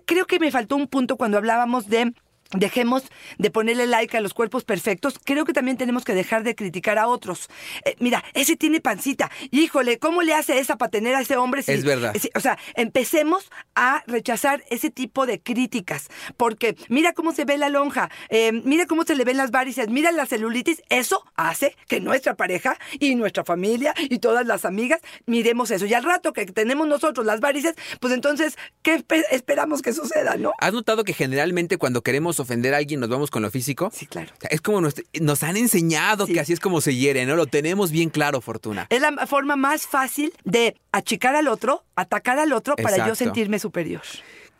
[0.06, 2.14] Creo que me faltó un punto cuando hablábamos de
[2.52, 3.02] Dejemos
[3.38, 5.18] de ponerle like a los cuerpos perfectos.
[5.24, 7.48] Creo que también tenemos que dejar de criticar a otros.
[7.84, 9.30] Eh, mira, ese tiene pancita.
[9.50, 11.62] Híjole, ¿cómo le hace esa para tener a ese hombre?
[11.62, 12.14] si- Es verdad.
[12.18, 16.08] si- o sea, empecemos a rechazar ese tipo de críticas.
[16.36, 19.88] Porque mira cómo se ve la lonja, eh, mira cómo se le ven las varices,
[19.88, 20.82] mira la celulitis.
[20.88, 25.86] Eso hace que nuestra pareja y nuestra familia y todas las amigas miremos eso.
[25.86, 30.36] Y al rato que tenemos nosotros las varices, pues entonces, ¿qué espe- esperamos que suceda,
[30.36, 30.52] no?
[30.58, 33.90] ¿Has notado que generalmente cuando queremos ofender a alguien nos vamos con lo físico?
[33.92, 34.32] Sí, claro.
[34.50, 36.32] Es como nuestro- nos han enseñado Sí.
[36.34, 37.36] que así es como se hiere, ¿no?
[37.36, 38.86] Lo tenemos bien claro, Fortuna.
[38.90, 43.58] Es la forma más fácil de achicar al otro, atacar al otro para yo sentirme
[43.58, 44.02] superior.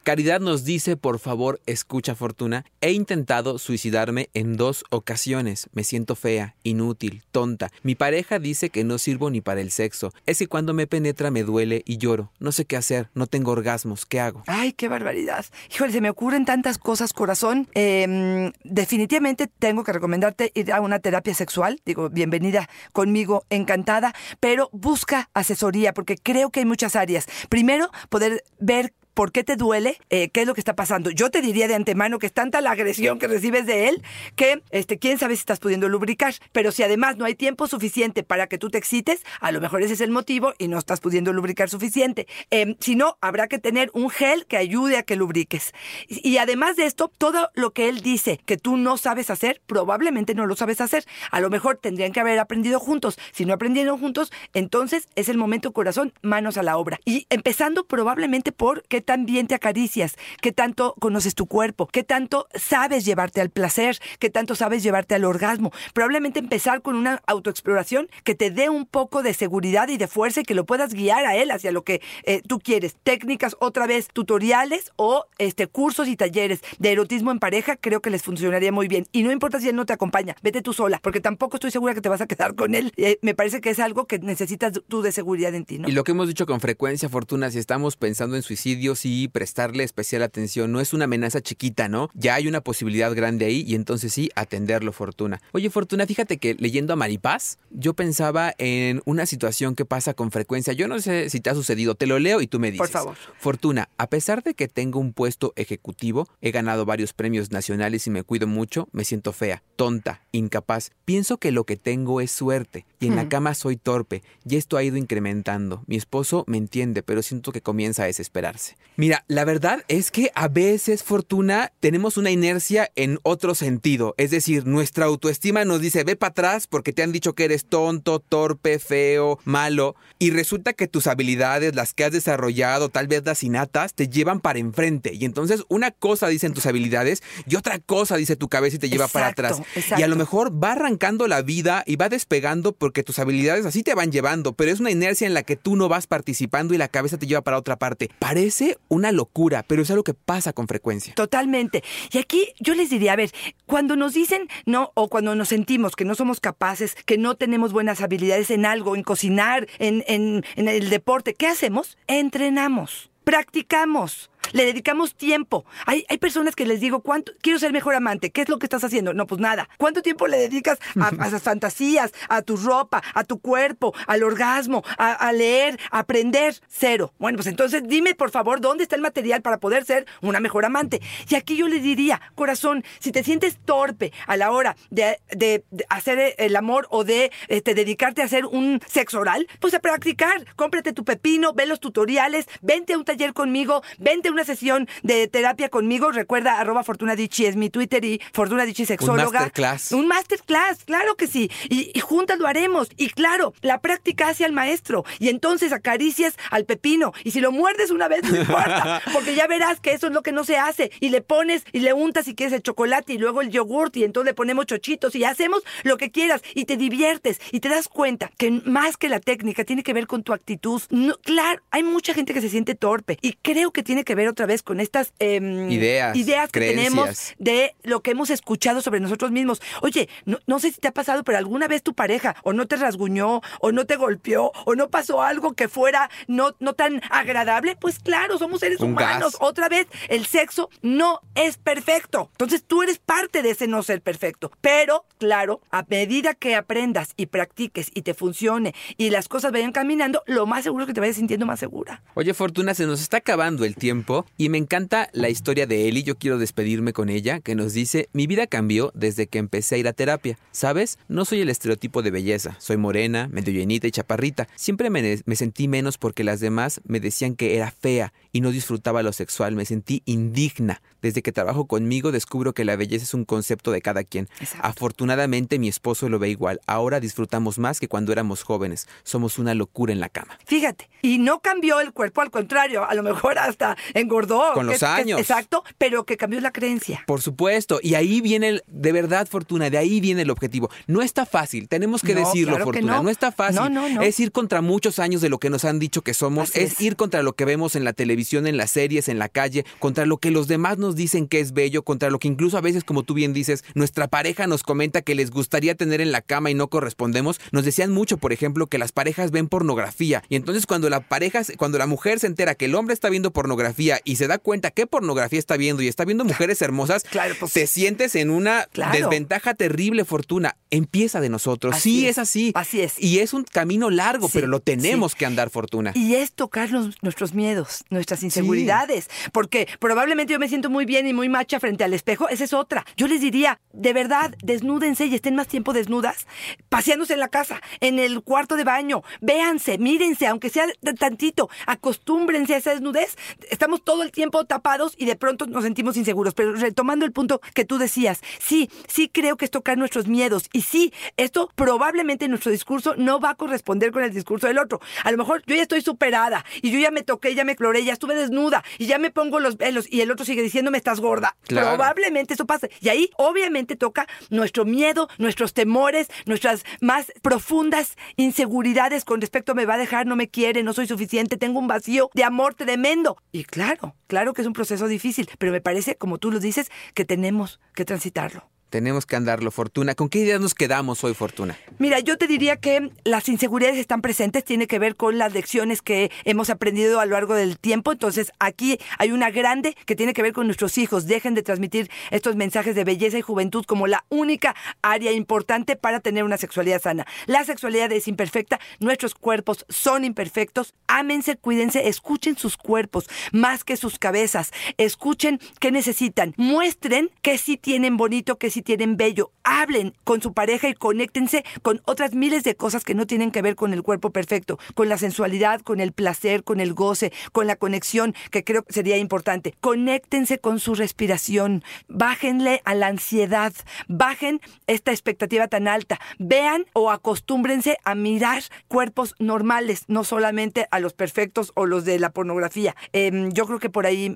[0.07, 5.69] Caridad nos dice, por favor, escucha Fortuna, he intentado suicidarme en dos ocasiones.
[5.73, 7.73] Me siento fea, inútil, tonta.
[7.83, 10.13] Mi pareja dice que no sirvo ni para el sexo.
[10.25, 12.31] Es que cuando me penetra me duele y lloro.
[12.39, 14.45] No sé qué hacer, no tengo orgasmos, ¿qué hago?
[14.47, 15.45] Ay, qué barbaridad.
[15.75, 17.67] Híjole, se me ocurren tantas cosas, corazón.
[17.75, 21.81] Eh, definitivamente tengo que recomendarte ir a una terapia sexual.
[21.85, 24.15] Digo, bienvenida conmigo, encantada.
[24.39, 27.27] Pero busca asesoría, porque creo que hay muchas áreas.
[27.49, 31.09] Primero, poder ver por qué te duele, eh, qué es lo que está pasando.
[31.11, 34.03] Yo te diría de antemano que es tanta la agresión que recibes de él
[34.37, 36.35] que este, quién sabe si estás pudiendo lubricar.
[36.53, 39.83] Pero si además no hay tiempo suficiente para que tú te excites, a lo mejor
[39.83, 42.27] ese es el motivo y no estás pudiendo lubricar suficiente.
[42.51, 45.73] Eh, si no, habrá que tener un gel que ayude a que lubriques.
[46.09, 49.63] Y, y además de esto, todo lo que él dice que tú no sabes hacer,
[49.67, 51.07] probablemente no lo sabes hacer.
[51.31, 53.19] A lo mejor tendrían que haber aprendido juntos.
[53.33, 57.01] Si no aprendieron juntos, entonces es el momento corazón, manos a la obra.
[57.07, 62.03] Y empezando probablemente por qué tan bien te acaricias, qué tanto conoces tu cuerpo, qué
[62.03, 65.73] tanto sabes llevarte al placer, qué tanto sabes llevarte al orgasmo.
[65.95, 70.41] Probablemente empezar con una autoexploración que te dé un poco de seguridad y de fuerza
[70.41, 72.97] y que lo puedas guiar a él hacia lo que eh, tú quieres.
[73.03, 78.11] Técnicas, otra vez, tutoriales o este cursos y talleres de erotismo en pareja, creo que
[78.11, 79.07] les funcionaría muy bien.
[79.13, 81.95] Y no importa si él no te acompaña, vete tú sola, porque tampoco estoy segura
[81.95, 82.93] que te vas a quedar con él.
[82.97, 85.81] Eh, me parece que es algo que necesitas tú de seguridad en ti.
[85.87, 89.85] Y lo que hemos dicho con frecuencia, Fortuna, si estamos pensando en suicidio, sí, prestarle
[89.85, 90.73] especial atención.
[90.73, 92.11] No es una amenaza chiquita, ¿no?
[92.15, 95.41] Ya hay una posibilidad grande ahí y entonces sí, atenderlo, Fortuna.
[95.53, 100.31] Oye, Fortuna, fíjate que leyendo a Maripaz, yo pensaba en una situación que pasa con
[100.31, 100.73] frecuencia.
[100.73, 102.79] Yo no sé si te ha sucedido, te lo leo y tú me dices.
[102.79, 103.17] Por favor.
[103.39, 108.11] Fortuna, a pesar de que tengo un puesto ejecutivo, he ganado varios premios nacionales y
[108.11, 110.91] me cuido mucho, me siento fea, tonta, incapaz.
[111.05, 114.77] Pienso que lo que tengo es suerte y en la cama soy torpe y esto
[114.77, 115.83] ha ido incrementando.
[115.87, 118.77] Mi esposo me entiende, pero siento que comienza a desesperarse.
[118.99, 124.15] Mira, la verdad es que a veces, Fortuna, tenemos una inercia en otro sentido.
[124.17, 127.67] Es decir, nuestra autoestima nos dice, ve para atrás porque te han dicho que eres
[127.67, 129.97] tonto, torpe, feo, malo.
[130.19, 134.41] Y resulta que tus habilidades, las que has desarrollado, tal vez las innatas, te llevan
[134.41, 135.13] para enfrente.
[135.13, 138.89] Y entonces una cosa dicen tus habilidades y otra cosa dice tu cabeza y te
[138.89, 139.61] lleva para atrás.
[139.75, 140.01] exacto.
[140.01, 143.83] Y a lo mejor va arrancando la vida y va despegando porque tus habilidades así
[143.83, 146.79] te van llevando, pero es una inercia en la que tú no vas participando y
[146.79, 148.09] la cabeza te lleva para otra parte.
[148.19, 151.15] Parece una locura, pero es algo que pasa con frecuencia.
[151.15, 151.83] Totalmente.
[152.11, 153.31] Y aquí yo les diría, a ver,
[153.67, 157.73] cuando nos dicen no o cuando nos sentimos que no somos capaces, que no tenemos
[157.73, 161.97] buenas habilidades en algo, en cocinar, en, en, en el deporte, ¿qué hacemos?
[162.07, 164.31] Entrenamos, practicamos.
[164.53, 165.65] Le dedicamos tiempo.
[165.87, 167.33] Hay, hay personas que les digo, ¿cuánto?
[167.41, 168.31] Quiero ser mejor amante.
[168.31, 169.13] ¿Qué es lo que estás haciendo?
[169.15, 169.69] No, pues nada.
[169.79, 174.23] ¿Cuánto tiempo le dedicas a, a esas fantasías, a tu ropa, a tu cuerpo, al
[174.23, 176.55] orgasmo, a, a leer, a aprender?
[176.69, 177.13] Cero.
[177.19, 180.65] Bueno, pues entonces dime, por favor, ¿dónde está el material para poder ser una mejor
[180.65, 181.01] amante?
[181.29, 185.65] Y aquí yo le diría, corazón, si te sientes torpe a la hora de, de-
[185.71, 189.81] de hacer el amor o de este, dedicarte a hacer un sexo oral, pues a
[189.81, 190.45] practicar.
[190.57, 194.87] Cómprate tu pepino, ve los tutoriales, vente a un taller conmigo, vente a una sesión
[195.03, 196.13] de terapia conmigo.
[196.13, 199.41] Recuerda, arroba Fortuna Dichi es mi Twitter y Fortuna Dichi sexóloga.
[199.41, 199.93] masterclass.
[199.93, 201.51] Un masterclass, claro que sí.
[201.71, 202.89] Y, y juntas lo haremos.
[202.99, 205.05] Y claro, la práctica hace al maestro.
[205.19, 207.13] Y entonces acaricias al pepino.
[207.25, 209.01] Y si lo muerdes una vez, no importa.
[209.13, 210.91] Porque ya verás que eso es lo que no se hace.
[211.01, 213.97] Y le pones y le untas si quieres el chocolate y luego el yogurt.
[213.97, 216.43] Y entonces le ponemos chochitos y hacemos lo que quieras.
[216.55, 217.41] Y te diviertes.
[217.53, 220.83] Y te das cuenta que más que la técnica tiene que ver con tu actitud.
[220.91, 223.19] No, claro, hay mucha gente que se siente torpe.
[223.23, 226.61] Y creo que tiene que ver ver otra vez con estas em, Ideas, ideas que
[226.61, 226.85] creencias.
[226.93, 229.61] tenemos de lo que hemos escuchado sobre nosotros mismos.
[229.83, 232.67] Oye, no, no sé si te ha pasado, pero alguna vez tu pareja o no
[232.67, 237.01] te rasguñó, o no te golpeó, o no pasó algo que fuera no, no tan
[237.11, 237.77] agradable.
[237.77, 239.33] Pues claro, somos seres Un humanos.
[239.33, 239.37] gas.
[239.41, 242.29] Otra vez, el sexo no es perfecto.
[242.33, 244.51] Entonces tú eres parte de ese no ser perfecto.
[244.61, 249.73] Pero, claro, a medida que aprendas y practiques y te funcione y las cosas vayan
[249.73, 252.03] caminando, lo más seguro es que te vayas sintiendo más segura.
[252.15, 256.03] Oye, Fortuna, se nos está acabando el tiempo y me encanta la historia de Eli.
[256.03, 259.79] Yo quiero despedirme con ella, que nos dice: Mi vida cambió desde que empecé a
[259.79, 260.39] ir a terapia.
[260.53, 260.99] ¿Sabes?
[261.09, 262.57] No soy el estereotipo de belleza.
[262.59, 264.49] Soy morena, medio llenita y chaparrita.
[264.57, 268.51] Siempre me, me sentí menos porque las demás me decían que era fea y no
[268.51, 269.55] disfrutaba lo sexual.
[269.55, 270.83] Me sentí indigna.
[271.01, 274.29] Desde que trabajo conmigo descubro que la belleza es un concepto de cada quien.
[274.41, 274.67] Exacto.
[274.67, 276.61] Afortunadamente mi esposo lo ve igual.
[276.67, 278.89] Ahora disfrutamos más que cuando éramos jóvenes.
[279.05, 280.39] Somos una locura en la cama.
[280.47, 284.53] Fíjate, y no cambió el cuerpo, al contrario, a lo mejor hasta engordó.
[284.55, 285.21] Con los que- que- años.
[285.21, 287.03] exacto, pero que cambió la creencia.
[287.07, 290.71] Por supuesto, y ahí viene, el, de verdad, Fortuna, de ahí viene el objetivo.
[290.87, 293.03] No está fácil, tenemos que No, decirlo, claro que Fortuna, no.
[293.05, 293.11] no.
[293.11, 293.57] está fácil.
[293.61, 294.03] No, no, no.
[294.03, 296.81] Es ir contra muchos años de lo que nos han dicho que somos, es.
[296.81, 300.07] ir contra lo que vemos en la televisión, en las series, en la calle, contra
[300.07, 302.85] lo que los demás nos dicen que es bello, contra lo que incluso a veces,
[302.85, 306.51] como tú bien dices, nuestra pareja nos comenta que les gustaría tener en la cama
[306.51, 307.41] y no correspondemos.
[307.53, 311.43] Nos decían mucho, por ejemplo, que las parejas ven pornografía, y entonces cuando la pareja,
[311.57, 314.71] cuando la mujer se entera que el hombre está viendo pornografía y se da cuenta
[314.71, 318.67] qué pornografía está viendo y está viendo mujeres hermosas, Claro, pues- te sientes en una
[318.73, 318.93] Claro.
[318.99, 320.57] desventaja terrible, Fortuna.
[320.71, 321.75] Empieza de nosotros.
[321.75, 322.11] Así sí, es.
[322.13, 322.19] es.
[322.19, 322.53] así.
[322.55, 322.95] Así es.
[322.99, 325.19] Y es un camino largo, Sí, pero lo tenemos sí.
[325.19, 325.93] que andar, Fortuna.
[325.95, 329.09] Y es tocar los- nuestros miedos, nuestras inseguridades.
[329.33, 332.29] Porque probablemente yo me siento muy bien y muy macha frente al espejo.
[332.29, 332.85] Esa es otra.
[332.97, 336.27] Yo les diría, de verdad, desnúdense y estén más tiempo desnudas,
[336.69, 339.03] paseándose en la casa, en el cuarto de baño.
[339.21, 340.67] Véanse, mírense, aunque sea
[340.99, 341.49] tantito.
[341.67, 343.17] Acostúmbrense a esa desnudez.
[343.51, 346.35] Estamos todo el tiempo tapados y de pronto nos sentimos inseguros.
[346.35, 350.49] Pero retomando el punto que tú decías, sí, sí creo que es tocar nuestros miedos.
[350.53, 354.81] Y sí, esto probablemente nuestro discurso no va a corresponder con el discurso del otro.
[355.05, 357.85] A lo mejor yo ya estoy superada y yo ya me toqué, ya me cloré,
[357.85, 361.01] ya estuve desnuda y ya me pongo los velos y el otro sigue diciéndome estás
[361.01, 361.37] gorda.
[361.43, 361.69] Claro.
[361.69, 362.71] Probablemente eso pase.
[362.81, 369.55] Y ahí obviamente toca nuestro miedo, nuestros temores, nuestras más profundas inseguridades con respecto a
[369.55, 372.55] me va a dejar, no me quiere, no soy suficiente, tengo un vacío de amor
[372.55, 373.17] tremendo.
[373.33, 376.71] Y claro, claro que es un proceso difícil, pero me parece, como tú lo dices,
[376.95, 378.49] que tenemos que transitarlo.
[378.71, 379.95] Tenemos que andarlo, Fortuna.
[379.95, 381.57] ¿Con qué ideas nos quedamos hoy, Fortuna?
[381.79, 385.83] Mira, yo te diría que las inseguridades están presentes, tiene que ver con las lecciones
[385.83, 387.93] que hemos aprendido a lo largo del tiempo.
[387.93, 391.07] Entonces, aquí hay una grande que tiene que ver con nuestros hijos.
[391.07, 396.01] Dejen de transmitir estos mensajes de belleza y juventud como la única área importante para
[396.01, 397.07] tener una sexualidad sana.
[397.27, 400.75] La sexualidad es imperfecta, nuestros cuerpos son imperfectos.
[400.89, 404.51] Ámense, cuídense, escuchen sus cuerpos más que sus cabezas.
[404.77, 406.35] Escuchen qué necesitan.
[406.37, 409.31] Muestren que sí tienen bonito, que sí tienen bello.
[409.45, 413.43] Hablen con su pareja y conéctense con otras miles de cosas que no tienen que
[413.43, 417.47] ver con el cuerpo perfecto, con la sensualidad, con el placer, con el goce, con
[417.47, 419.55] la conexión, que creo que sería importante.
[419.61, 421.63] Conéctense con su respiración.
[421.89, 423.53] Bájenle a la ansiedad.
[423.89, 425.99] Bajen esta expectativa tan alta.
[426.19, 431.99] Vean o acostúmbrense a mirar cuerpos normales, no solamente a los perfectos o los de
[431.99, 432.75] la pornografía.
[432.93, 434.15] Em, yo creo que por ahí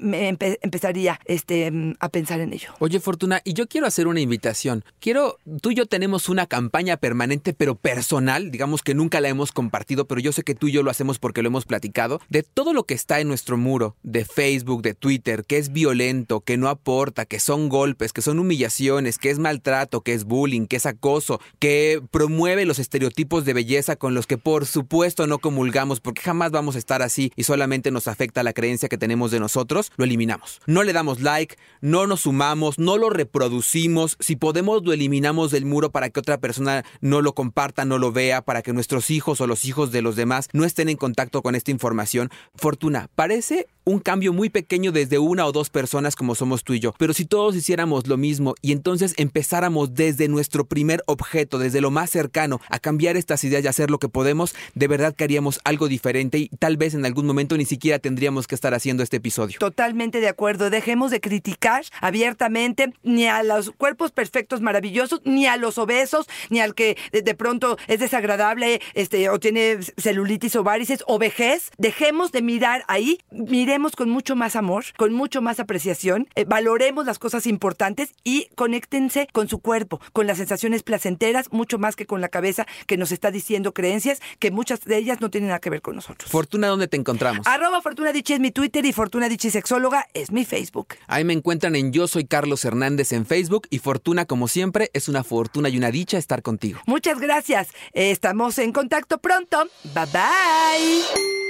[0.62, 2.72] empezaría este, a pensar en ello.
[2.78, 4.20] Oye, Fortuna, y yo quiero hacer una
[5.00, 9.52] Quiero, tú y yo tenemos una campaña permanente, pero personal, digamos que nunca la hemos
[9.52, 12.42] compartido, pero yo sé que tú y yo lo hacemos porque lo hemos platicado, de
[12.42, 16.56] todo lo que está en nuestro muro, de Facebook, de Twitter, que es violento, que
[16.56, 20.76] no aporta, que son golpes, que son humillaciones, que es maltrato, que es bullying, que
[20.76, 26.00] es acoso, que promueve los estereotipos de belleza con los que por supuesto no comulgamos,
[26.00, 29.40] porque jamás vamos a estar así y solamente nos afecta la creencia que tenemos de
[29.40, 30.60] nosotros, lo eliminamos.
[30.66, 35.66] No le damos like, no nos sumamos, no lo reproducimos, si podemos lo eliminamos del
[35.66, 39.40] muro para que otra persona no lo comparta, no lo vea, para que nuestros hijos
[39.40, 42.30] o los hijos de los demás no estén en contacto con esta información.
[42.54, 46.80] Fortuna, parece un cambio muy pequeño desde una o dos personas como somos tú y
[46.80, 51.80] yo, pero si todos hiciéramos lo mismo y entonces empezáramos desde nuestro primer objeto, desde
[51.80, 55.24] lo más cercano, a cambiar estas ideas y hacer lo que podemos, de verdad que
[55.24, 59.02] haríamos algo diferente y tal vez en algún momento ni siquiera tendríamos que estar haciendo
[59.02, 59.58] este episodio.
[59.58, 60.70] Totalmente de acuerdo.
[60.70, 66.60] Dejemos de criticar abiertamente ni a los cuerpos perfectos, maravillosos, ni a los obesos, ni
[66.60, 71.70] al que de, de pronto es desagradable este, o tiene celulitis o varices o vejez.
[71.78, 77.06] Dejemos de mirar ahí, miremos con mucho más amor, con mucho más apreciación, eh, valoremos
[77.06, 82.06] las cosas importantes y conéctense con su cuerpo, con las sensaciones placenteras, mucho más que
[82.06, 85.60] con la cabeza que nos está diciendo creencias que muchas de ellas no tienen nada
[85.60, 86.30] que ver con nosotros.
[86.30, 87.46] Fortuna, ¿dónde te encontramos?
[87.46, 90.94] Arroba Fortuna Dichi es mi Twitter y Fortuna Dichi Sexóloga es mi Facebook.
[91.06, 95.08] Ahí me encuentran en Yo Soy Carlos Hernández en Facebook y Fortuna, como siempre, es
[95.08, 96.80] una fortuna y una dicha estar contigo.
[96.86, 97.68] Muchas gracias.
[97.92, 99.68] Estamos en contacto pronto.
[99.94, 101.49] Bye bye.